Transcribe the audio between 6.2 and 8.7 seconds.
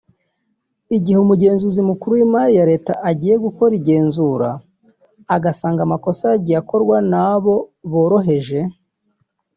yagiye akorwa n’abo boroheje